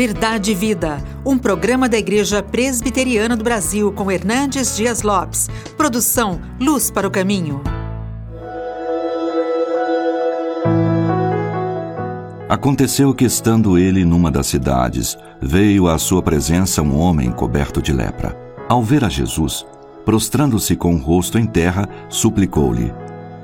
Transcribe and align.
Verdade 0.00 0.52
e 0.52 0.54
Vida, 0.54 0.96
um 1.26 1.36
programa 1.36 1.86
da 1.86 1.98
Igreja 1.98 2.42
Presbiteriana 2.42 3.36
do 3.36 3.44
Brasil 3.44 3.92
com 3.92 4.10
Hernandes 4.10 4.74
Dias 4.74 5.02
Lopes. 5.02 5.50
Produção 5.76 6.40
Luz 6.58 6.90
para 6.90 7.06
o 7.06 7.10
Caminho. 7.10 7.60
Aconteceu 12.48 13.12
que, 13.12 13.26
estando 13.26 13.76
ele 13.76 14.02
numa 14.02 14.30
das 14.30 14.46
cidades, 14.46 15.18
veio 15.38 15.86
à 15.86 15.98
sua 15.98 16.22
presença 16.22 16.80
um 16.80 16.98
homem 16.98 17.30
coberto 17.30 17.82
de 17.82 17.92
lepra. 17.92 18.34
Ao 18.70 18.82
ver 18.82 19.04
a 19.04 19.08
Jesus, 19.10 19.66
prostrando-se 20.06 20.76
com 20.76 20.94
o 20.94 20.98
rosto 20.98 21.36
em 21.38 21.44
terra, 21.44 21.86
suplicou-lhe: 22.08 22.90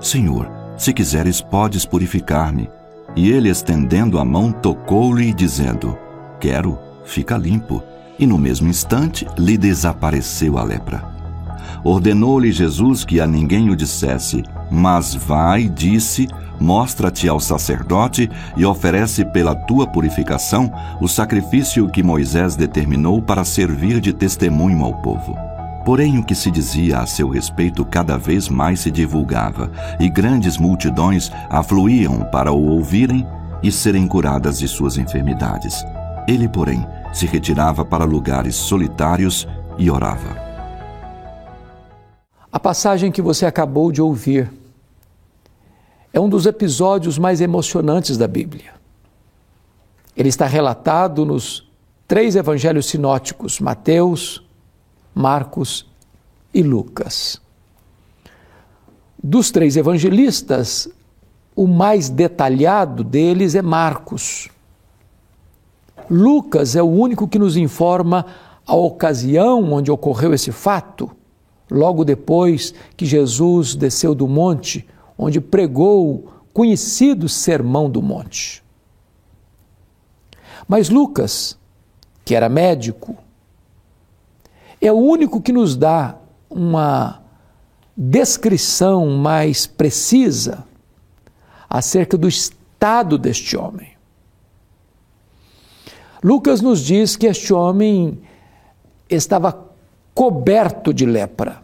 Senhor, 0.01 0.51
se 0.79 0.95
quiseres, 0.95 1.43
podes 1.43 1.85
purificar-me. 1.85 2.71
E 3.15 3.31
ele, 3.31 3.51
estendendo 3.51 4.19
a 4.19 4.25
mão, 4.25 4.51
tocou-lhe, 4.51 5.35
dizendo: 5.35 6.06
Quero, 6.41 6.79
fica 7.05 7.37
limpo. 7.37 7.83
E 8.19 8.27
no 8.27 8.39
mesmo 8.39 8.69
instante 8.69 9.27
lhe 9.37 9.59
desapareceu 9.59 10.57
a 10.57 10.65
lepra. 10.65 11.05
Ordenou-lhe 11.85 12.51
Jesus 12.51 13.05
que 13.05 13.21
a 13.21 13.27
ninguém 13.27 13.71
o 13.71 13.77
dissesse, 13.77 14.43
mas 14.71 15.15
vai, 15.15 15.69
disse, 15.69 16.27
mostra-te 16.59 17.29
ao 17.29 17.39
sacerdote 17.39 18.31
e 18.57 18.65
oferece 18.65 19.25
pela 19.25 19.55
tua 19.55 19.87
purificação 19.87 20.73
o 21.01 21.07
sacrifício 21.07 21.89
que 21.89 22.03
Moisés 22.03 22.57
determinou 22.57 23.21
para 23.21 23.45
servir 23.45 24.01
de 24.01 24.13
testemunho 24.13 24.83
ao 24.83 24.95
povo. 24.95 25.37
Porém, 25.85 26.19
o 26.19 26.25
que 26.25 26.35
se 26.35 26.51
dizia 26.51 26.99
a 26.99 27.07
seu 27.07 27.29
respeito 27.29 27.85
cada 27.85 28.19
vez 28.19 28.49
mais 28.49 28.81
se 28.81 28.91
divulgava, 28.91 29.71
e 30.01 30.09
grandes 30.09 30.59
multidões 30.59 31.31
afluíam 31.49 32.25
para 32.33 32.51
o 32.51 32.71
ouvirem 32.71 33.25
e 33.63 33.71
serem 33.71 34.09
curadas 34.09 34.59
de 34.59 34.67
suas 34.67 34.99
enfermidades. 34.99 35.85
Ele, 36.27 36.49
porém, 36.49 36.85
se 37.13 37.25
retirava 37.25 37.85
para 37.85 38.05
lugares 38.05 38.57
solitários 38.57 39.47
e 39.79 39.91
orava. 39.91 40.37
A 42.51 42.59
passagem 42.59 43.13
que 43.13 43.23
você 43.23 43.47
acabou 43.47 43.93
de 43.93 44.03
ouvir 44.03 44.51
é 46.13 46.19
um 46.19 46.29
dos 46.29 46.47
episódios 46.47 47.19
mais 47.19 47.41
emocionantes 47.41 48.17
da 48.17 48.27
Bíblia. 48.27 48.75
Ele 50.17 50.31
está 50.31 50.47
relatado 50.47 51.25
nos 51.25 51.71
três 52.09 52.35
evangelhos 52.35 52.87
sinóticos: 52.87 53.61
Mateus, 53.61 54.43
Marcos 55.15 55.87
e 56.53 56.63
Lucas. 56.63 57.41
Dos 59.23 59.51
três 59.51 59.77
evangelistas, 59.77 60.89
o 61.55 61.67
mais 61.67 62.09
detalhado 62.09 63.05
deles 63.05 63.55
é 63.55 63.63
Marcos. 63.63 64.49
Lucas 66.11 66.77
é 66.77 66.83
o 66.83 66.87
único 66.87 67.27
que 67.29 67.39
nos 67.39 67.57
informa 67.57 68.27
a 68.67 68.75
ocasião 68.75 69.73
onde 69.73 69.91
ocorreu 69.91 70.35
esse 70.35 70.51
fato, 70.51 71.11
logo 71.71 72.05
depois 72.05 72.75
que 72.97 73.07
Jesus 73.07 73.75
desceu 73.75 74.15
do 74.15 74.27
monte, 74.27 74.87
onde 75.17 75.41
pregou 75.41 76.15
o 76.15 76.29
conhecido 76.53 77.29
Sermão 77.29 77.89
do 77.91 78.01
Monte. 78.03 78.63
Mas 80.67 80.89
Lucas, 80.89 81.59
que 82.25 82.35
era 82.35 82.49
médico, 82.49 83.17
é 84.81 84.91
o 84.91 84.97
único 84.97 85.41
que 85.41 85.53
nos 85.53 85.77
dá 85.77 86.17
uma 86.51 87.23
descrição 87.97 89.07
mais 89.17 89.67
precisa 89.67 90.65
acerca 91.69 92.17
do 92.17 92.29
estado 92.29 93.17
deste 93.17 93.57
homem. 93.57 93.96
Lucas 96.23 96.61
nos 96.61 96.81
diz 96.81 97.17
que 97.17 97.27
este 97.27 97.53
homem 97.53 98.19
estava 99.09 99.67
coberto 100.15 100.93
de 100.93 101.05
lepra. 101.07 101.63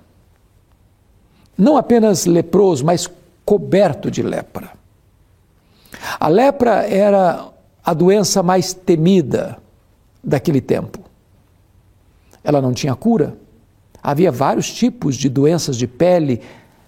Não 1.57 1.77
apenas 1.77 2.27
leproso, 2.27 2.85
mas 2.85 3.11
coberto 3.45 4.11
de 4.11 4.23
lepra. 4.23 4.73
A 6.19 6.29
lepra 6.29 6.87
era 6.89 7.49
a 7.85 7.95
doença 7.95 8.43
mais 8.43 8.73
temida 8.73 9.59
daquele 10.23 10.61
tempo. 10.61 11.01
Ela 12.45 12.61
não 12.61 12.73
tinha 12.73 12.95
cura. 12.95 13.37
Havia 14.03 14.33
vários 14.33 14.73
tipos 14.73 15.17
de 15.17 15.29
doenças 15.29 15.77
de 15.77 15.87
pele 15.87 16.41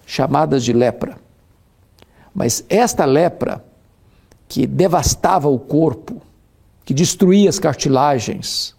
chamadas 0.05 0.63
de 0.63 0.73
lepra. 0.73 1.17
Mas 2.33 2.65
esta 2.67 3.05
lepra, 3.05 3.63
que 4.47 4.67
devastava 4.67 5.47
o 5.47 5.57
corpo, 5.57 6.21
que 6.85 6.93
destruía 6.93 7.49
as 7.49 7.57
cartilagens, 7.57 8.75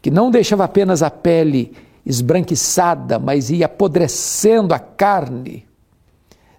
que 0.00 0.10
não 0.10 0.30
deixava 0.30 0.64
apenas 0.64 1.02
a 1.02 1.10
pele 1.10 1.72
esbranquiçada, 2.04 3.18
mas 3.18 3.50
ia 3.50 3.66
apodrecendo 3.66 4.74
a 4.74 4.78
carne, 4.78 5.66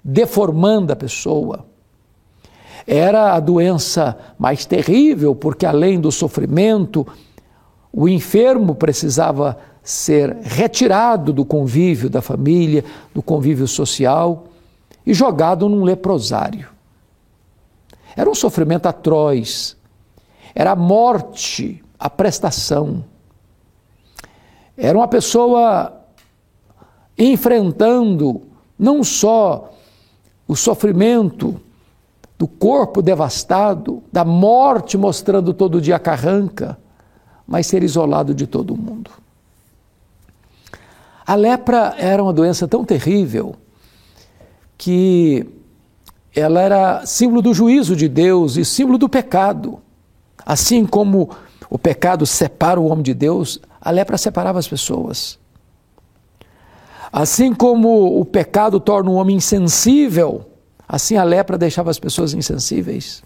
deformando 0.04 0.94
a 0.94 0.96
pessoa. 0.96 1.66
Era 2.88 3.34
a 3.34 3.40
doença 3.40 4.18
mais 4.38 4.66
terrível, 4.66 5.36
porque 5.36 5.66
além 5.66 6.00
do 6.00 6.12
sofrimento, 6.12 7.06
o 7.92 8.08
enfermo 8.08 8.76
precisava 8.76 9.58
ser 9.82 10.36
retirado 10.42 11.34
do 11.34 11.44
convívio 11.44 12.10
da 12.10 12.22
família, 12.22 12.84
do 13.14 13.22
convívio 13.22 13.68
social 13.68 14.46
e 15.06 15.14
jogado 15.14 15.68
num 15.70 15.84
leprosário. 15.84 16.70
Era 18.16 18.30
um 18.30 18.36
sofrimento 18.36 18.88
atroz, 18.88 19.76
era 20.56 20.72
a 20.72 20.76
morte, 20.76 21.84
a 22.00 22.10
prestação. 22.10 23.04
Era 24.78 24.98
uma 24.98 25.08
pessoa 25.08 26.02
enfrentando 27.18 28.44
não 28.80 29.04
só 29.04 29.74
o 30.48 30.56
sofrimento 30.56 31.60
do 32.38 32.48
corpo 32.48 33.02
devastado, 33.02 34.02
da 34.12 34.24
morte 34.24 34.98
mostrando 34.98 35.54
todo 35.54 35.82
dia 35.82 35.98
a 35.98 36.00
carranca, 36.00 36.78
mas 37.46 37.68
ser 37.68 37.84
isolado 37.84 38.34
de 38.34 38.48
todo 38.48 38.76
mundo. 38.76 39.12
A 41.26 41.36
lepra 41.36 41.96
era 41.98 42.22
uma 42.22 42.34
doença 42.34 42.68
tão 42.68 42.86
terrível 42.86 43.56
que 44.78 45.48
ela 46.36 46.62
era 46.62 47.06
símbolo 47.06 47.42
do 47.42 47.54
juízo 47.54 47.96
de 47.96 48.08
Deus 48.08 48.58
e 48.58 48.66
símbolo 48.66 48.98
do 48.98 49.08
pecado. 49.08 49.80
Assim 50.44 50.86
como 50.86 51.30
o 51.70 51.78
pecado 51.78 52.26
separa 52.26 52.80
o 52.80 52.88
homem 52.88 53.04
de 53.04 53.14
Deus, 53.14 53.60
a 53.80 53.92
lepra 53.92 54.18
separava 54.18 54.58
as 54.58 54.68
pessoas. 54.68 55.38
Assim 57.12 57.54
como 57.54 58.20
o 58.20 58.26
pecado 58.26 58.80
torna 58.80 59.10
o 59.10 59.16
homem 59.16 59.38
insensível, 59.38 60.50
assim 60.88 61.16
a 61.18 61.24
lepra 61.24 61.58
deixava 61.58 61.90
as 61.90 62.00
pessoas 62.00 62.34
insensíveis. 62.34 63.24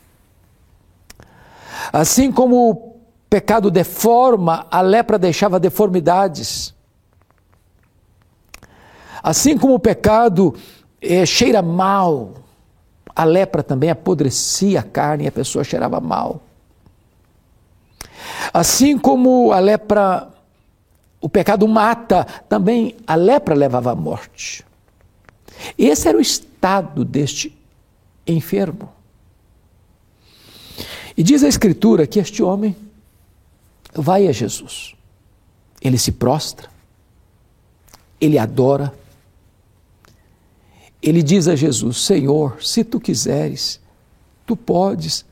Assim 1.92 2.32
como 2.32 2.98
pecado 3.30 3.72
deforma, 3.72 4.68
a 4.70 4.82
lepra 4.82 5.18
deixava 5.18 5.60
deformidades. 5.60 6.74
Assim 9.24 9.58
como 9.58 9.74
o 9.74 9.80
pecado 9.80 10.56
é, 11.02 11.26
cheira 11.26 11.62
mal, 11.62 12.34
a 13.16 13.24
lepra 13.24 13.64
também 13.64 13.90
apodrecia 13.90 14.80
a 14.80 14.84
carne 14.84 15.26
e 15.26 15.28
a 15.28 15.32
pessoa 15.32 15.64
cheirava 15.64 16.00
mal. 16.00 16.42
Assim 18.54 18.98
como 18.98 19.52
a 19.52 19.60
lepra, 19.60 20.30
o 21.22 21.30
pecado 21.30 21.68
mata, 21.68 22.26
também 22.48 22.96
a 23.06 23.16
lepra 23.16 23.56
levava 23.56 23.92
à 23.92 23.96
morte. 23.96 24.66
Esse 25.78 26.08
era 26.08 26.18
o 26.18 26.22
estado 26.22 27.04
deste 27.04 27.56
enfermo. 28.26 28.90
E 31.16 31.24
diz 31.24 31.44
a 31.44 31.48
Escritura 31.48 32.08
que 32.08 32.20
este 32.20 32.42
homem 32.42 32.76
vai 33.94 34.28
a 34.28 34.32
Jesus. 34.32 34.96
Ele 35.82 35.98
se 35.98 36.12
prostra, 36.12 36.70
ele 38.20 38.38
adora, 38.38 38.94
ele 41.02 41.24
diz 41.24 41.48
a 41.48 41.56
Jesus: 41.56 41.98
Senhor, 42.06 42.64
se 42.64 42.84
tu 42.84 43.00
quiseres, 43.00 43.80
tu 44.46 44.56
podes 44.56 45.26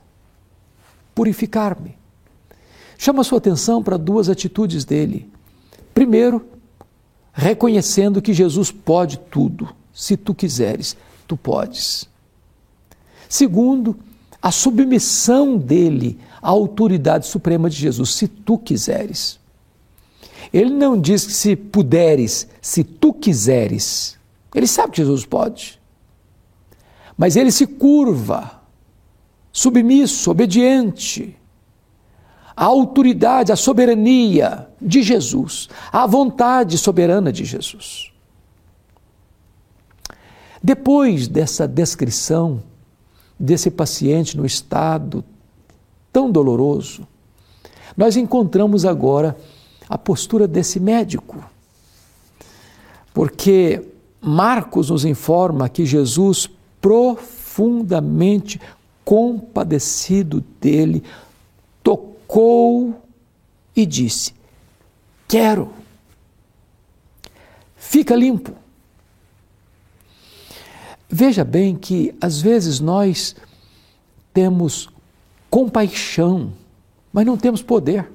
purificar-me. 1.13 1.96
Chama 2.97 3.23
sua 3.23 3.37
atenção 3.37 3.83
para 3.83 3.97
duas 3.97 4.29
atitudes 4.29 4.83
dele. 4.83 5.29
Primeiro, 5.93 6.45
reconhecendo 7.31 8.21
que 8.21 8.33
Jesus 8.33 8.71
pode 8.71 9.19
tudo. 9.19 9.69
Se 9.93 10.17
tu 10.17 10.33
quiseres, 10.33 10.97
tu 11.27 11.37
podes. 11.37 12.07
Segundo, 13.29 13.97
a 14.41 14.51
submissão 14.51 15.57
dele 15.57 16.19
à 16.41 16.49
autoridade 16.49 17.27
suprema 17.27 17.69
de 17.69 17.75
Jesus, 17.75 18.11
se 18.11 18.27
tu 18.27 18.57
quiseres. 18.57 19.39
Ele 20.53 20.69
não 20.69 20.99
diz 20.99 21.25
que 21.25 21.33
se 21.33 21.55
puderes, 21.55 22.47
se 22.61 22.83
tu 22.83 23.13
quiseres. 23.13 24.17
Ele 24.55 24.67
sabe 24.67 24.91
que 24.91 24.97
Jesus 24.97 25.25
pode. 25.25 25.79
Mas 27.17 27.35
ele 27.35 27.51
se 27.51 27.65
curva, 27.65 28.61
submisso, 29.51 30.31
obediente, 30.31 31.35
a 32.57 32.65
autoridade, 32.65 33.51
a 33.51 33.55
soberania 33.55 34.67
de 34.81 35.03
Jesus, 35.03 35.69
a 35.91 36.07
vontade 36.07 36.75
soberana 36.75 37.31
de 37.31 37.45
Jesus. 37.45 38.11
Depois 40.63 41.27
dessa 41.27 41.67
descrição 41.67 42.63
desse 43.39 43.69
paciente 43.69 44.35
no 44.35 44.43
estado 44.43 45.23
tão 46.11 46.31
doloroso, 46.31 47.07
nós 47.95 48.17
encontramos 48.17 48.85
agora 48.85 49.37
a 49.87 49.95
postura 49.95 50.47
desse 50.47 50.79
médico. 50.79 51.37
Porque 53.13 53.83
Marcos 54.19 54.89
nos 54.89 55.05
informa 55.05 55.69
que 55.69 55.85
Jesus, 55.85 56.49
profundamente 56.81 58.59
compadecido 59.05 60.43
dele, 60.59 61.03
tocou 62.27 63.01
e 63.75 63.85
disse: 63.85 64.33
Quero, 65.27 65.71
fica 67.75 68.15
limpo. 68.15 68.53
Veja 71.09 71.45
bem 71.45 71.75
que 71.75 72.13
às 72.19 72.41
vezes 72.41 72.81
nós 72.81 73.35
temos 74.33 74.89
compaixão, 75.49 76.51
mas 77.13 77.25
não 77.25 77.37
temos 77.37 77.61
poder. 77.61 78.11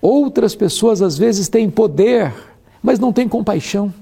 Outras 0.00 0.54
pessoas 0.54 1.02
às 1.02 1.18
vezes 1.18 1.48
têm 1.48 1.68
poder, 1.68 2.32
mas 2.80 3.00
não 3.00 3.12
têm 3.12 3.28
compaixão. 3.28 3.92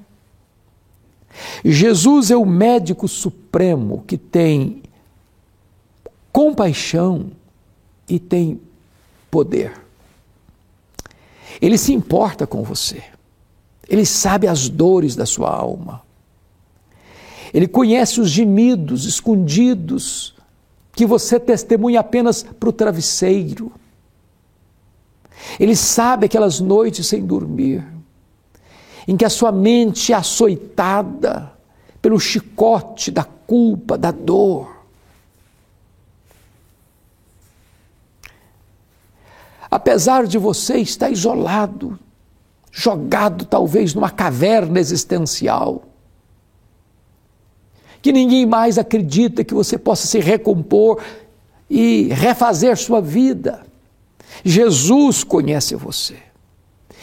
Jesus 1.65 2.31
é 2.31 2.37
o 2.37 2.45
médico 2.45 3.09
supremo 3.09 4.05
que 4.07 4.19
tem 4.19 4.83
compaixão 6.31 7.31
e 8.09 8.19
tem 8.19 8.61
poder. 9.31 9.73
Ele 11.61 11.79
se 11.79 11.93
importa 11.93 12.47
com 12.47 12.63
você. 12.63 13.03
Ele 13.89 14.07
sabe 14.07 14.47
as 14.47 14.69
dores 14.69 15.15
da 15.15 15.27
sua 15.27 15.51
alma. 15.51 16.03
Ele 17.53 17.69
conhece 17.69 18.21
os 18.21 18.31
gemidos 18.31 19.05
escondidos 19.05 20.35
que 20.95 21.05
você 21.07 21.39
testemunha 21.39 22.01
apenas 22.01 22.43
para 22.43 22.69
o 22.69 22.73
travesseiro. 22.73 23.73
Ele 25.59 25.75
sabe 25.77 26.27
aquelas 26.27 26.61
noites 26.61 27.07
sem 27.07 27.25
dormir, 27.25 27.85
em 29.07 29.17
que 29.17 29.25
a 29.25 29.31
sua 29.31 29.51
mente 29.51 30.13
é 30.13 30.17
açoitada 30.17 31.53
pelo 32.01 32.19
chicote 32.19 33.11
da 33.11 33.25
culpa, 33.25 33.99
da 33.99 34.11
dor. 34.11 34.82
Apesar 39.73 40.27
de 40.27 40.37
você 40.37 40.77
estar 40.77 41.09
isolado, 41.09 41.99
jogado 42.71 43.47
talvez 43.47 43.95
numa 43.95 44.11
caverna 44.11 44.79
existencial, 44.79 45.85
que 48.03 48.13
ninguém 48.13 48.45
mais 48.45 48.77
acredita 48.77 49.43
que 49.43 49.55
você 49.55 49.79
possa 49.79 50.07
se 50.07 50.19
recompor 50.19 51.03
e 51.71 52.09
refazer 52.09 52.77
sua 52.77 53.01
vida. 53.01 53.65
Jesus 54.45 55.25
conhece 55.25 55.75
você, 55.75 56.17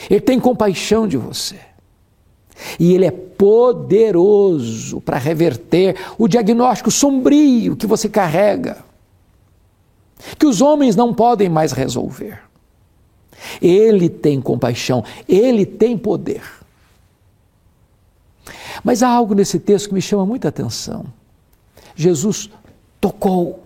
Ele 0.08 0.22
tem 0.22 0.40
compaixão 0.40 1.08
de 1.08 1.18
você. 1.18 1.60
E 2.80 2.94
Ele 2.94 3.06
é 3.06 3.12
poderoso 3.12 5.02
para 5.02 5.18
reverter 5.18 5.96
o 6.20 6.28
diagnóstico 6.28 6.92
sombrio 6.92 7.76
que 7.76 7.88
você 7.88 8.08
carrega, 8.08 8.86
que 10.38 10.46
os 10.46 10.62
homens 10.62 10.96
não 10.96 11.16
podem 11.16 11.50
mais 11.50 11.72
resolver. 11.72 12.48
Ele 13.62 14.10
tem 14.10 14.42
compaixão, 14.42 15.04
Ele 15.28 15.66
tem 15.66 15.98
poder. 15.98 16.44
Mas 18.84 19.04
há 19.04 19.10
algo 19.10 19.34
nesse 19.34 19.60
texto 19.60 19.90
que 19.90 19.94
me 19.94 20.02
chama 20.02 20.26
muita 20.26 20.48
atenção. 20.48 21.06
Jesus 21.96 22.50
tocou. 23.00 23.64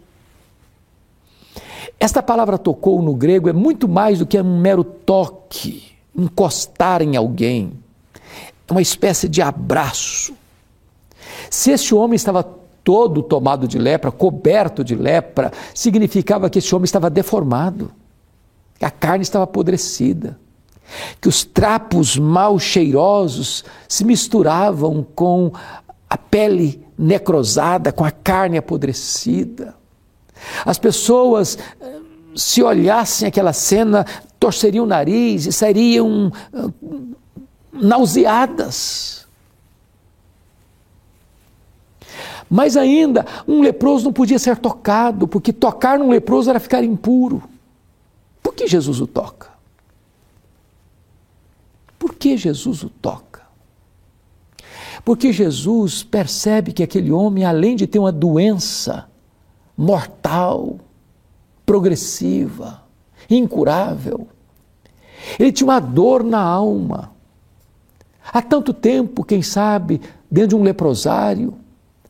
Esta 1.99 2.21
palavra 2.21 2.57
tocou 2.57 3.01
no 3.01 3.13
grego 3.13 3.49
é 3.49 3.53
muito 3.53 3.87
mais 3.87 4.19
do 4.19 4.25
que 4.25 4.39
um 4.39 4.59
mero 4.59 4.83
toque, 4.83 5.91
encostar 6.15 7.01
em 7.01 7.15
alguém. 7.15 7.71
É 8.67 8.71
uma 8.71 8.81
espécie 8.81 9.29
de 9.29 9.41
abraço. 9.41 10.33
Se 11.49 11.71
esse 11.71 11.93
homem 11.93 12.15
estava 12.15 12.43
todo 12.83 13.23
tomado 13.23 13.67
de 13.67 13.77
lepra, 13.77 14.11
coberto 14.11 14.83
de 14.83 14.95
lepra, 14.95 15.51
significava 15.73 16.49
que 16.49 16.59
esse 16.59 16.73
homem 16.75 16.85
estava 16.85 17.09
deformado, 17.09 17.91
a 18.83 18.91
carne 18.91 19.23
estava 19.23 19.45
apodrecida 19.45 20.37
que 21.19 21.27
os 21.27 21.43
trapos 21.43 22.17
mal 22.17 22.59
cheirosos 22.59 23.63
se 23.87 24.03
misturavam 24.03 25.05
com 25.15 25.51
a 26.09 26.17
pele 26.17 26.85
necrosada, 26.97 27.91
com 27.91 28.05
a 28.05 28.11
carne 28.11 28.57
apodrecida. 28.57 29.75
As 30.65 30.77
pessoas, 30.77 31.57
eh, 31.79 31.99
se 32.35 32.61
olhassem 32.61 33.27
aquela 33.27 33.53
cena, 33.53 34.05
torceriam 34.39 34.85
o 34.85 34.87
nariz 34.87 35.45
e 35.45 35.51
sairiam 35.51 36.31
uh, 36.53 36.73
nauseadas. 37.71 39.25
Mas 42.49 42.75
ainda, 42.75 43.25
um 43.47 43.61
leproso 43.61 44.05
não 44.05 44.13
podia 44.13 44.37
ser 44.37 44.57
tocado, 44.57 45.27
porque 45.27 45.53
tocar 45.53 45.97
num 45.97 46.09
leproso 46.09 46.49
era 46.49 46.59
ficar 46.59 46.83
impuro. 46.83 47.41
Por 48.53 48.57
que 48.57 48.67
Jesus 48.67 49.01
o 49.01 49.07
toca? 49.07 49.49
Por 51.97 52.13
que 52.13 52.37
Jesus 52.37 52.83
o 52.83 52.89
toca? 52.89 53.41
Porque 55.03 55.33
Jesus 55.33 56.03
percebe 56.03 56.71
que 56.71 56.83
aquele 56.83 57.11
homem, 57.11 57.43
além 57.43 57.75
de 57.75 57.87
ter 57.87 57.97
uma 57.97 58.11
doença 58.11 59.09
mortal, 59.75 60.77
progressiva, 61.65 62.83
incurável, 63.27 64.27
ele 65.39 65.51
tinha 65.51 65.67
uma 65.67 65.79
dor 65.79 66.23
na 66.23 66.39
alma. 66.39 67.11
Há 68.31 68.39
tanto 68.39 68.71
tempo, 68.71 69.23
quem 69.23 69.41
sabe, 69.41 69.99
dentro 70.29 70.49
de 70.49 70.55
um 70.57 70.63
leprosário, 70.63 71.55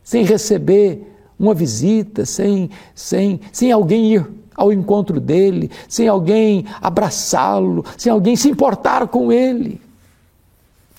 sem 0.04 0.25
receber 0.25 1.10
uma 1.40 1.54
visita, 1.54 2.25
sem, 2.25 2.69
sem, 2.94 3.40
sem 3.54 3.72
alguém 3.72 4.13
ir 4.13 4.43
ao 4.56 4.72
encontro 4.72 5.20
dele, 5.20 5.70
sem 5.88 6.08
alguém 6.08 6.66
abraçá-lo, 6.82 7.86
sem 7.98 8.12
alguém 8.12 8.36
se 8.36 8.50
importar 8.50 9.07
com 9.07 9.31
ele. 9.31 9.81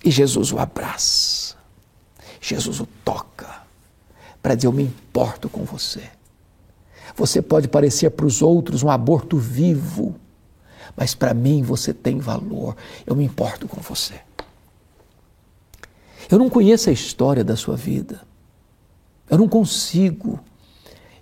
E 0.05 0.11
Jesus 0.11 0.53
o 0.53 0.59
abraça, 0.59 1.57
Jesus 2.41 2.81
o 2.81 2.87
toca, 3.05 3.63
para 4.43 4.55
dizer: 4.55 4.67
Eu 4.67 4.73
me 4.73 4.83
importo 4.83 5.49
com 5.49 5.65
você. 5.65 6.03
Você 7.17 7.41
pode 7.41 7.69
parecer 7.69 8.11
para 8.11 8.27
os 8.27 8.43
outros 8.43 8.83
um 8.83 8.91
aborto 8.91 9.39
vivo, 9.39 10.17
mas 10.97 11.15
para 11.15 11.33
mim 11.33 11.63
você 11.63 11.95
tem 11.95 12.19
valor, 12.19 12.77
eu 13.07 13.15
me 13.15 13.25
importo 13.25 13.69
com 13.69 13.81
você. 13.81 14.21
Eu 16.31 16.39
não 16.39 16.49
conheço 16.49 16.91
a 16.91 16.93
história 16.93 17.45
da 17.45 17.57
sua 17.57 17.77
vida, 17.77 18.23
eu 19.31 19.39
não 19.39 19.49
consigo 19.49 20.41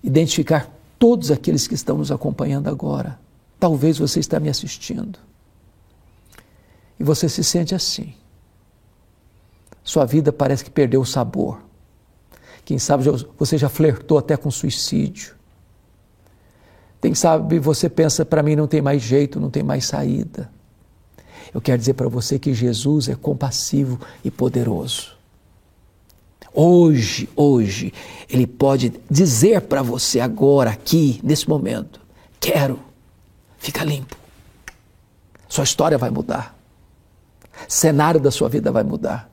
identificar 0.03 0.69
todos 1.02 1.32
aqueles 1.32 1.66
que 1.66 1.75
estão 1.75 1.99
nos 1.99 2.12
acompanhando 2.12 2.68
agora. 2.68 3.18
Talvez 3.59 3.99
você 3.99 4.21
está 4.21 4.38
me 4.38 4.49
assistindo. 4.49 5.18
E 6.97 7.02
você 7.02 7.28
se 7.28 7.42
sente 7.42 7.75
assim. 7.75 8.14
Sua 9.82 10.04
vida 10.04 10.32
parece 10.32 10.64
que 10.64 10.71
perdeu 10.71 11.00
o 11.00 11.04
sabor. 11.04 11.61
Quem 12.64 12.78
sabe 12.78 13.02
você 13.37 13.59
já 13.59 13.68
flertou 13.68 14.16
até 14.16 14.37
com 14.37 14.49
suicídio. 14.49 15.35
Quem 17.00 17.16
sabe 17.16 17.59
você 17.59 17.88
pensa, 17.88 18.25
para 18.25 18.40
mim 18.40 18.54
não 18.54 18.68
tem 18.68 18.80
mais 18.80 19.02
jeito, 19.02 19.40
não 19.40 19.50
tem 19.50 19.64
mais 19.64 19.85
saída. 19.85 20.49
Eu 21.52 21.61
quero 21.61 21.78
dizer 21.78 21.94
para 21.94 22.09
você 22.09 22.38
que 22.38 22.54
Jesus 22.54 23.09
é 23.09 23.16
compassivo 23.16 23.99
e 24.23 24.30
poderoso. 24.30 25.16
Hoje, 26.54 27.28
hoje, 27.35 27.92
Ele 28.28 28.47
pode 28.47 28.92
dizer 29.11 29.62
para 29.62 29.82
você 29.82 30.21
agora, 30.21 30.71
aqui, 30.71 31.21
nesse 31.23 31.49
momento: 31.49 32.00
quero, 32.38 32.78
fica 33.59 33.82
limpo. 33.85 34.16
Sua 35.49 35.64
história 35.64 35.97
vai 35.97 36.11
mudar. 36.11 36.56
Cenário 37.68 38.21
da 38.21 38.30
sua 38.30 38.49
vida 38.49 38.71
vai 38.71 38.82
mudar. 38.82 39.30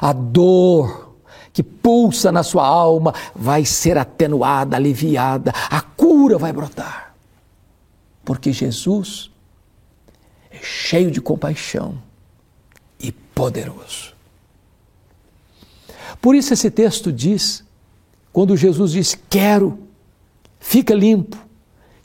A 0.00 0.12
dor 0.12 1.16
que 1.52 1.62
pulsa 1.62 2.32
na 2.32 2.42
sua 2.42 2.66
alma 2.66 3.14
vai 3.34 3.64
ser 3.64 3.98
atenuada, 3.98 4.76
aliviada. 4.76 5.52
A 5.70 5.80
cura 5.80 6.38
vai 6.38 6.52
brotar. 6.52 7.14
Porque 8.24 8.52
Jesus 8.52 9.30
é 10.50 10.58
cheio 10.62 11.10
de 11.10 11.20
compaixão 11.20 11.98
e 12.98 13.12
poderoso. 13.12 14.14
Por 16.22 16.34
isso 16.36 16.54
esse 16.54 16.70
texto 16.70 17.12
diz, 17.12 17.64
quando 18.32 18.56
Jesus 18.56 18.92
diz: 18.92 19.18
Quero, 19.28 19.76
fica 20.60 20.94
limpo, 20.94 21.36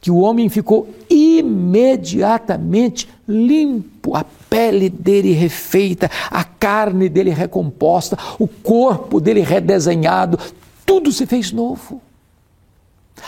que 0.02 0.10
o 0.10 0.18
homem 0.18 0.50
ficou 0.50 0.90
imediatamente 1.08 3.08
limpo, 3.28 4.16
a 4.16 4.26
pele 4.50 4.90
dele 4.90 5.34
refeita, 5.34 6.10
a 6.32 6.44
carne 6.44 7.08
dele 7.08 7.30
recomposta, 7.30 8.18
o 8.40 8.48
corpo 8.48 9.22
dele 9.22 9.42
redesenhado, 9.42 10.40
tudo 10.84 11.12
se 11.12 11.28
fez 11.28 11.52
novo. 11.52 12.02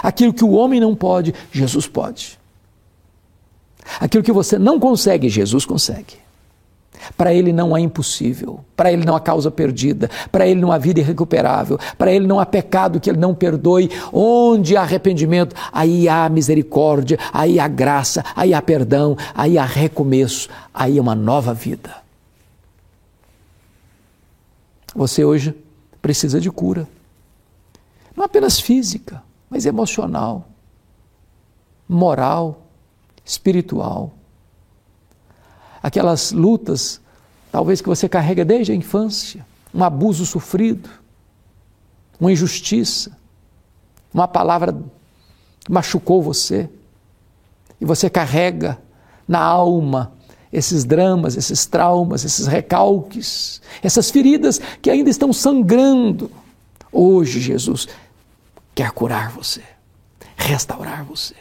Aquilo 0.02 0.34
que 0.34 0.44
o 0.44 0.54
homem 0.54 0.80
não 0.80 0.96
pode, 0.96 1.36
Jesus 1.52 1.86
pode. 1.86 2.40
Aquilo 4.00 4.24
que 4.24 4.32
você 4.32 4.58
não 4.58 4.80
consegue, 4.80 5.30
Jesus 5.30 5.66
consegue. 5.66 6.18
Para 7.16 7.34
ele 7.34 7.52
não 7.52 7.74
há 7.74 7.80
impossível, 7.80 8.60
para 8.76 8.92
ele 8.92 9.06
não 9.06 9.16
há 9.16 9.20
causa 9.20 9.50
perdida, 9.50 10.10
para 10.32 10.48
ele 10.48 10.60
não 10.60 10.72
há 10.72 10.78
vida 10.78 11.00
irrecuperável, 11.00 11.80
para 11.98 12.12
ele 12.12 12.28
não 12.28 12.40
há 12.40 12.46
pecado 12.46 13.00
que 13.00 13.10
ele 13.10 13.20
não 13.20 13.34
perdoe. 13.34 13.90
Onde 14.12 14.76
há 14.76 14.82
arrependimento, 14.82 15.56
aí 15.72 16.08
há 16.08 16.28
misericórdia, 16.30 17.18
aí 17.34 17.60
há 17.60 17.68
graça, 17.68 18.24
aí 18.36 18.54
há 18.54 18.62
perdão, 18.62 19.18
aí 19.34 19.58
há 19.58 19.66
recomeço, 19.66 20.50
aí 20.74 20.98
há 20.98 21.02
uma 21.02 21.16
nova 21.16 21.54
vida. 21.54 21.96
Você 24.96 25.24
hoje 25.24 25.56
precisa 26.02 26.40
de 26.42 26.50
cura, 26.50 26.88
não 28.16 28.26
apenas 28.26 28.60
física, 28.60 29.22
mas 29.50 29.66
emocional, 29.66 30.48
moral, 31.88 32.66
espiritual. 33.24 34.14
Aquelas 35.82 36.32
lutas, 36.32 37.00
talvez 37.52 37.82
que 37.82 37.88
você 37.88 38.08
carrega 38.10 38.44
desde 38.44 38.72
a 38.72 38.76
infância, 38.76 39.46
um 39.74 39.84
abuso 39.84 40.26
sofrido, 40.26 40.90
uma 42.20 42.32
injustiça, 42.32 43.18
uma 44.14 44.28
palavra 44.28 44.74
que 45.64 45.72
machucou 45.72 46.22
você, 46.22 46.70
e 47.80 47.86
você 47.86 48.10
carrega 48.10 48.78
na 49.28 49.40
alma 49.40 50.12
esses 50.52 50.84
dramas, 50.84 51.38
esses 51.38 51.66
traumas, 51.66 52.26
esses 52.26 52.48
recalques, 52.48 53.62
essas 53.82 54.10
feridas 54.10 54.60
que 54.82 54.90
ainda 54.90 55.10
estão 55.10 55.32
sangrando. 55.32 56.32
Hoje, 56.92 57.40
Jesus 57.40 57.88
quer 58.74 58.92
curar 58.92 59.30
você, 59.32 59.62
restaurar 60.36 61.06
você, 61.06 61.36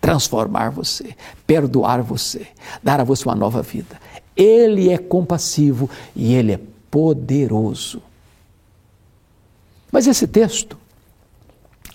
transformar 0.00 0.70
você, 0.70 1.14
perdoar 1.46 2.02
você, 2.02 2.46
dar 2.82 3.00
a 3.00 3.04
você 3.04 3.24
uma 3.24 3.34
nova 3.34 3.62
vida. 3.62 4.00
Ele 4.36 4.90
é 4.90 4.96
compassivo 4.96 5.90
e 6.16 6.34
ele 6.34 6.52
é 6.52 6.60
poderoso. 6.90 8.02
Mas 9.92 10.06
esse 10.06 10.26
texto 10.26 10.78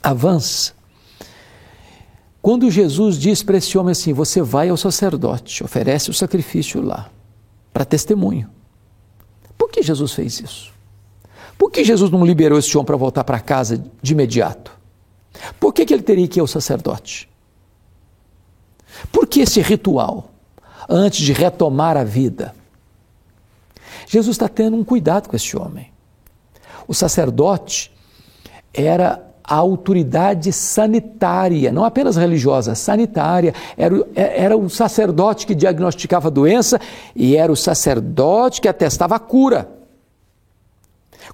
avança. 0.04 0.74
Quando 2.42 2.70
Jesus 2.70 3.18
diz 3.18 3.42
para 3.42 3.58
esse 3.58 3.78
homem 3.78 3.92
assim: 3.92 4.14
Você 4.14 4.42
vai 4.42 4.70
ao 4.70 4.78
sacerdote, 4.78 5.64
oferece 5.64 6.10
o 6.10 6.14
sacrifício 6.14 6.82
lá, 6.82 7.10
para 7.74 7.84
testemunho. 7.84 8.50
Por 9.58 9.70
que 9.70 9.82
Jesus 9.82 10.14
fez 10.14 10.40
isso? 10.40 10.74
Por 11.58 11.72
que 11.72 11.84
Jesus 11.84 12.12
não 12.12 12.26
liberou 12.26 12.60
esse 12.60 12.78
homem 12.78 12.86
para 12.86 12.98
voltar 12.98 13.24
para 13.24 13.40
casa 13.40 13.84
de 14.02 14.14
imediato? 14.14 14.72
Por 15.60 15.74
que, 15.74 15.86
que 15.86 15.94
ele 15.94 16.04
teria 16.04 16.28
que 16.28 16.40
ir 16.40 16.42
ao 16.42 16.48
sacerdote? 16.48 17.30
Por 19.12 19.28
que 19.28 19.42
esse 19.42 19.62
ritual 19.62 20.32
antes 20.90 21.20
de 21.20 21.34
retomar 21.34 21.98
a 21.98 22.04
vida? 22.04 22.54
Jesus 24.08 24.36
está 24.36 24.48
tendo 24.48 24.75
um 24.78 24.84
cuidado 24.84 25.30
com 25.30 25.36
esse 25.36 25.58
homem. 25.58 25.92
O 26.88 26.94
sacerdote 26.94 27.92
era 28.74 29.24
a 29.48 29.56
autoridade 29.56 30.52
sanitária, 30.52 31.72
não 31.72 31.86
apenas 31.86 32.16
religiosa, 32.16 32.74
sanitária. 32.74 33.54
Era, 33.78 33.96
era 34.16 34.58
o 34.58 34.70
sacerdote 34.70 35.46
que 35.46 35.54
diagnosticava 35.54 36.28
a 36.28 36.32
doença 36.32 36.80
e 37.16 37.36
era 37.36 37.52
o 37.52 37.56
sacerdote 37.56 38.60
que 38.60 38.68
atestava 38.68 39.16
a 39.16 39.20
cura. 39.20 39.75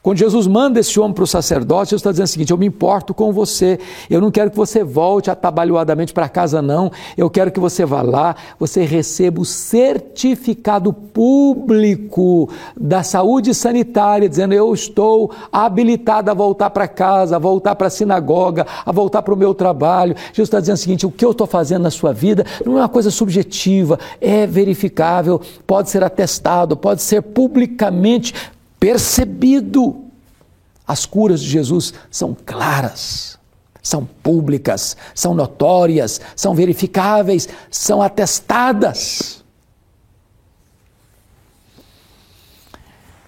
Quando 0.03 0.17
Jesus 0.17 0.47
manda 0.47 0.79
esse 0.79 0.99
homem 0.99 1.13
para 1.13 1.23
o 1.23 1.27
sacerdote, 1.27 1.91
Jesus 1.91 1.99
está 1.99 2.09
dizendo 2.09 2.25
o 2.25 2.29
seguinte: 2.29 2.51
Eu 2.51 2.57
me 2.57 2.65
importo 2.65 3.13
com 3.13 3.31
você, 3.31 3.79
eu 4.09 4.19
não 4.19 4.31
quero 4.31 4.49
que 4.49 4.57
você 4.57 4.83
volte 4.83 5.29
atabalhoadamente 5.29 6.11
para 6.11 6.27
casa, 6.27 6.59
não. 6.59 6.91
Eu 7.15 7.29
quero 7.29 7.51
que 7.51 7.59
você 7.59 7.85
vá 7.85 8.01
lá, 8.01 8.35
você 8.57 8.83
receba 8.83 9.39
o 9.39 9.45
certificado 9.45 10.91
público 10.91 12.49
da 12.75 13.03
saúde 13.03 13.53
sanitária, 13.53 14.27
dizendo: 14.27 14.55
Eu 14.55 14.73
estou 14.73 15.29
habilitado 15.51 16.31
a 16.31 16.33
voltar 16.33 16.71
para 16.71 16.87
casa, 16.87 17.35
a 17.35 17.39
voltar 17.39 17.75
para 17.75 17.85
a 17.85 17.91
sinagoga, 17.91 18.65
a 18.83 18.91
voltar 18.91 19.21
para 19.21 19.35
o 19.35 19.37
meu 19.37 19.53
trabalho. 19.53 20.15
Jesus 20.33 20.47
está 20.47 20.59
dizendo 20.59 20.77
o 20.77 20.79
seguinte: 20.79 21.05
O 21.05 21.11
que 21.11 21.23
eu 21.23 21.31
estou 21.31 21.45
fazendo 21.45 21.83
na 21.83 21.91
sua 21.91 22.11
vida 22.11 22.43
não 22.65 22.79
é 22.79 22.81
uma 22.81 22.89
coisa 22.89 23.11
subjetiva, 23.11 23.99
é 24.19 24.47
verificável, 24.47 25.39
pode 25.67 25.91
ser 25.91 26.03
atestado, 26.03 26.75
pode 26.75 27.03
ser 27.03 27.21
publicamente 27.21 28.33
percebido. 28.81 30.05
As 30.87 31.05
curas 31.05 31.39
de 31.39 31.47
Jesus 31.47 31.93
são 32.09 32.35
claras, 32.45 33.37
são 33.81 34.03
públicas, 34.03 34.97
são 35.15 35.33
notórias, 35.33 36.19
são 36.35 36.53
verificáveis, 36.53 37.47
são 37.69 38.01
atestadas. 38.01 39.41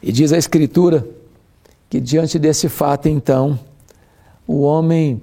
E 0.02 0.12
diz 0.12 0.34
a 0.34 0.38
Escritura 0.38 1.08
que 1.90 2.02
diante 2.02 2.38
desse 2.38 2.68
fato, 2.68 3.08
então, 3.08 3.58
o 4.46 4.62
homem 4.64 5.22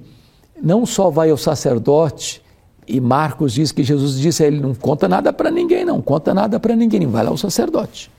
não 0.63 0.87
só 0.87 1.11
vai 1.11 1.29
ao 1.29 1.37
sacerdote, 1.37 2.41
e 2.87 3.01
Marcos 3.01 3.53
diz 3.53 3.73
que 3.73 3.83
Jesus 3.83 4.19
disse 4.19 4.45
a 4.45 4.47
ele: 4.47 4.61
não 4.61 4.75
conta 4.75 5.09
nada 5.09 5.33
para 5.33 5.51
ninguém, 5.51 5.85
não 5.85 6.01
conta 6.01 6.33
nada 6.33 6.59
para 6.59 6.75
ninguém, 6.75 7.07
vai 7.07 7.25
lá 7.25 7.31
ao 7.31 7.37
sacerdote. 7.37 8.11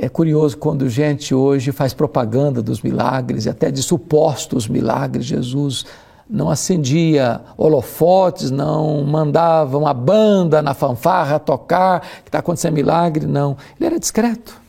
É 0.00 0.08
curioso 0.08 0.56
quando 0.56 0.88
gente 0.88 1.34
hoje 1.34 1.72
faz 1.72 1.92
propaganda 1.92 2.62
dos 2.62 2.80
milagres 2.82 3.48
até 3.48 3.68
de 3.68 3.82
supostos 3.82 4.68
milagres. 4.68 5.26
Jesus 5.26 5.84
não 6.30 6.48
acendia 6.48 7.40
holofotes, 7.56 8.48
não 8.48 9.02
mandava 9.02 9.76
uma 9.76 9.92
banda 9.92 10.62
na 10.62 10.72
fanfarra 10.72 11.40
tocar 11.40 12.00
que 12.22 12.28
está 12.28 12.38
acontecendo 12.38 12.74
milagre, 12.74 13.26
não. 13.26 13.56
Ele 13.76 13.86
era 13.86 13.98
discreto. 13.98 14.60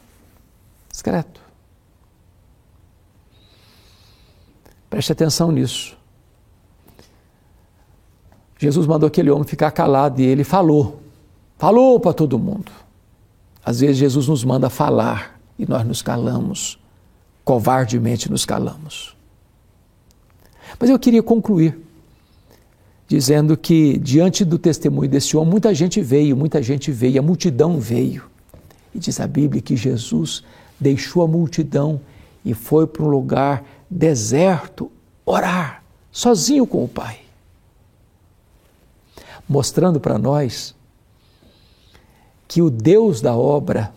Discreto. 0.90 1.40
Preste 4.90 5.12
atenção 5.12 5.52
nisso. 5.52 5.96
Jesus 8.58 8.88
mandou 8.88 9.06
aquele 9.06 9.30
homem 9.30 9.44
ficar 9.44 9.70
calado 9.70 10.20
e 10.20 10.26
ele 10.26 10.44
falou. 10.44 11.00
Falou 11.60 12.00
para 12.00 12.14
todo 12.14 12.40
mundo. 12.40 12.89
Às 13.70 13.82
vezes 13.82 13.98
Jesus 13.98 14.28
nos 14.28 14.44
manda 14.44 14.68
falar 14.68 15.40
e 15.56 15.64
nós 15.64 15.86
nos 15.86 16.02
calamos, 16.02 16.80
covardemente 17.46 18.28
nos 18.28 18.44
calamos. 18.44 19.16
Mas 20.80 20.90
eu 20.90 20.98
queria 20.98 21.22
concluir 21.22 21.78
dizendo 23.08 23.56
que, 23.56 24.00
diante 24.00 24.44
do 24.44 24.58
testemunho 24.58 25.08
desse 25.08 25.38
homem, 25.38 25.52
muita 25.52 25.72
gente 25.72 26.02
veio, 26.02 26.36
muita 26.36 26.64
gente 26.64 26.92
veio, 26.92 27.20
a 27.20 27.22
multidão 27.22 27.80
veio. 27.80 28.24
E 28.92 28.98
diz 28.98 29.20
a 29.20 29.28
Bíblia 29.28 29.62
que 29.62 29.78
Jesus 29.78 30.44
deixou 30.80 31.22
a 31.22 31.28
multidão 31.28 32.02
e 32.44 32.56
foi 32.56 32.88
para 32.88 33.04
um 33.04 33.08
lugar 33.08 33.64
deserto 33.88 34.92
orar, 35.24 35.84
sozinho 36.12 36.66
com 36.66 36.84
o 36.84 36.88
Pai. 36.88 37.20
Mostrando 39.48 40.00
para 40.00 40.18
nós 40.18 40.74
que 42.50 42.64
o 42.64 42.72
Deus 42.72 43.22
da 43.22 43.38
obra 43.38 43.94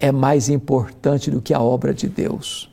é 0.00 0.10
mais 0.10 0.48
importante 0.48 1.30
do 1.30 1.42
que 1.42 1.52
a 1.52 1.60
obra 1.60 1.92
de 1.92 2.08
Deus. 2.08 2.70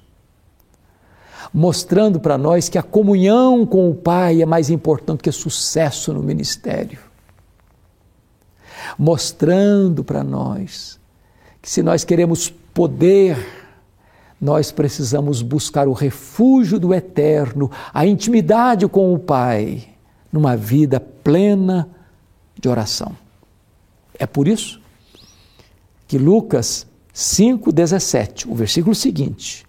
Mostrando 1.53 2.17
para 2.17 2.37
nós 2.37 2.69
que 2.69 2.77
a 2.77 2.81
comunhão 2.81 3.65
com 3.65 3.89
o 3.89 3.93
Pai 3.93 4.41
é 4.41 4.45
mais 4.45 4.69
importante 4.69 5.21
que 5.21 5.31
sucesso 5.33 6.13
no 6.13 6.23
ministério. 6.23 6.97
Mostrando 8.97 10.01
para 10.01 10.23
nós 10.23 10.97
que 11.61 11.69
se 11.69 11.83
nós 11.83 12.05
queremos 12.05 12.49
poder, 12.73 13.37
nós 14.39 14.71
precisamos 14.71 15.41
buscar 15.41 15.89
o 15.89 15.93
refúgio 15.93 16.79
do 16.79 16.93
eterno, 16.93 17.69
a 17.93 18.05
intimidade 18.05 18.87
com 18.87 19.13
o 19.13 19.19
Pai, 19.19 19.89
numa 20.31 20.55
vida 20.55 21.01
plena 21.01 21.89
de 22.57 22.69
oração. 22.69 23.13
É 24.17 24.25
por 24.25 24.47
isso 24.47 24.85
que 26.07 26.17
Lucas 26.17 26.85
5,17, 27.13 28.45
o 28.47 28.55
versículo 28.55 28.93
seguinte, 28.93 29.65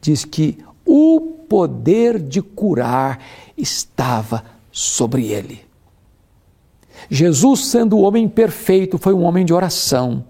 diz 0.00 0.24
que 0.24 0.58
o 0.84 1.20
poder 1.48 2.18
de 2.18 2.40
curar 2.40 3.20
estava 3.56 4.44
sobre 4.70 5.26
ele. 5.26 5.60
Jesus, 7.10 7.66
sendo 7.66 7.96
o 7.96 8.02
homem 8.02 8.28
perfeito, 8.28 8.98
foi 8.98 9.12
um 9.12 9.22
homem 9.22 9.44
de 9.44 9.52
oração. 9.52 10.24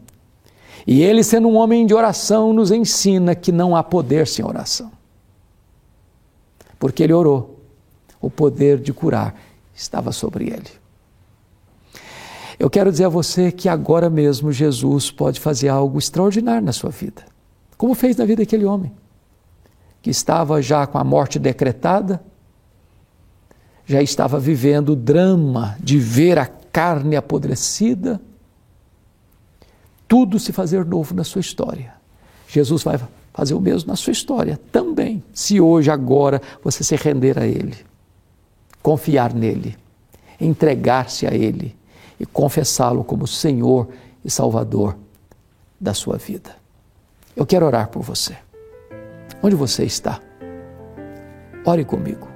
E 0.87 1.03
ele, 1.03 1.23
sendo 1.23 1.49
um 1.49 1.57
homem 1.57 1.87
de 1.87 1.95
oração, 1.95 2.53
nos 2.53 2.71
ensina 2.71 3.35
que 3.35 3.53
não 3.53 3.77
há 3.77 3.83
poder 3.83 4.27
sem 4.27 4.45
oração. 4.45 4.91
Porque 6.79 7.03
ele 7.03 7.13
orou, 7.13 7.61
o 8.21 8.29
poder 8.29 8.81
de 8.81 8.93
curar 8.93 9.41
estava 9.75 10.11
sobre 10.11 10.47
ele. 10.47 10.82
Eu 12.63 12.71
quero 12.71 12.93
dizer 12.93 13.07
a 13.07 13.09
você 13.09 13.51
que 13.51 13.69
agora 13.69 14.09
mesmo 14.09 14.53
Jesus 14.53 15.11
pode 15.11 15.41
fazer 15.41 15.69
algo 15.69 15.99
extraordinário 15.99 16.65
na 16.65 16.73
sua 16.73 16.91
vida, 16.91 17.25
como 17.77 17.93
fez 17.93 18.17
na 18.17 18.25
vida 18.25 18.41
daquele 18.45 18.65
homem, 18.65 18.93
que 20.01 20.11
estava 20.11 20.63
já 20.63 20.87
com 20.87 20.97
a 20.97 21.03
morte 21.03 21.41
decretada, 21.41 22.23
já 23.85 24.01
estava 24.01 24.39
vivendo 24.39 24.91
o 24.91 24.97
drama 24.97 25.77
de 25.81 25.99
ver 25.99 26.39
a 26.39 26.47
carne 26.47 27.17
apodrecida, 27.17 28.21
tudo 30.07 30.39
se 30.39 30.53
fazer 30.53 30.85
novo 30.85 31.17
na 31.17 31.25
sua 31.25 31.41
história. 31.41 31.93
Jesus 32.47 32.85
vai 32.85 32.97
fazer 33.35 33.55
o 33.55 33.61
mesmo 33.61 33.89
na 33.89 33.97
sua 33.97 34.13
história 34.13 34.57
também, 34.71 35.21
se 35.33 35.61
hoje, 35.61 35.91
agora, 35.91 36.41
você 36.63 36.85
se 36.85 36.95
render 36.95 37.41
a 37.41 37.45
Ele, 37.45 37.75
confiar 38.81 39.35
nele, 39.35 39.77
entregar-se 40.41 41.27
a 41.27 41.35
Ele 41.35 41.82
e 42.23 42.27
confessá-lo 42.27 43.03
como 43.03 43.27
Senhor 43.27 43.89
e 44.25 44.31
Salvador 44.31 44.97
da 45.81 45.93
sua 45.93 46.17
vida. 46.17 46.51
Eu 47.35 47.45
quero 47.45 47.67
orar 47.67 47.89
por 47.89 48.01
você. 48.01 48.37
Onde 49.43 49.57
você 49.57 49.83
está? 49.85 50.21
Ore 51.67 51.85
comigo. 51.85 52.29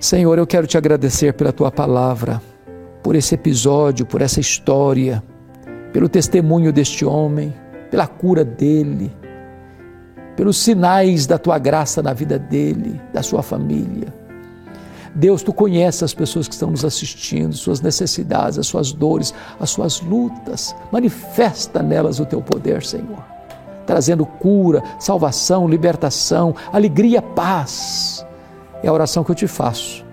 Senhor, 0.00 0.38
eu 0.38 0.46
quero 0.46 0.66
te 0.66 0.78
agradecer 0.78 1.34
pela 1.34 1.52
tua 1.52 1.70
palavra, 1.70 2.40
por 3.02 3.14
esse 3.14 3.34
episódio, 3.34 4.06
por 4.06 4.22
essa 4.22 4.40
história, 4.40 5.22
pelo 5.92 6.08
testemunho 6.08 6.72
deste 6.72 7.04
homem, 7.04 7.54
pela 7.90 8.06
cura 8.06 8.46
dele, 8.46 9.14
pelos 10.36 10.56
sinais 10.56 11.26
da 11.26 11.36
tua 11.36 11.58
graça 11.58 12.02
na 12.02 12.14
vida 12.14 12.38
dele, 12.38 12.98
da 13.12 13.22
sua 13.22 13.42
família. 13.42 14.17
Deus, 15.14 15.42
tu 15.42 15.52
conheces 15.52 16.02
as 16.02 16.14
pessoas 16.14 16.46
que 16.46 16.54
estão 16.54 16.70
nos 16.70 16.84
assistindo, 16.84 17.54
suas 17.54 17.80
necessidades, 17.80 18.58
as 18.58 18.66
suas 18.66 18.92
dores, 18.92 19.34
as 19.58 19.70
suas 19.70 20.00
lutas. 20.00 20.74
Manifesta 20.92 21.82
nelas 21.82 22.20
o 22.20 22.26
teu 22.26 22.40
poder, 22.40 22.84
Senhor, 22.84 23.24
trazendo 23.86 24.24
cura, 24.24 24.82
salvação, 24.98 25.68
libertação, 25.68 26.54
alegria, 26.72 27.22
paz. 27.22 28.24
É 28.82 28.88
a 28.88 28.92
oração 28.92 29.24
que 29.24 29.30
eu 29.30 29.34
te 29.36 29.46
faço. 29.46 30.04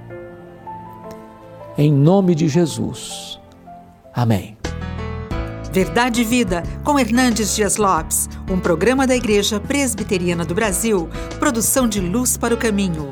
Em 1.77 1.91
nome 1.91 2.33
de 2.35 2.47
Jesus. 2.47 3.39
Amém. 4.13 4.57
Verdade 5.75 6.21
e 6.21 6.23
Vida, 6.23 6.63
com 6.85 6.97
Hernandes 6.97 7.53
Dias 7.53 7.75
Lopes, 7.75 8.29
um 8.49 8.61
programa 8.61 9.05
da 9.05 9.13
Igreja 9.13 9.59
Presbiteriana 9.59 10.45
do 10.45 10.55
Brasil, 10.55 11.09
produção 11.37 11.85
de 11.85 11.99
Luz 11.99 12.37
para 12.37 12.53
o 12.53 12.57
Caminho. 12.57 13.11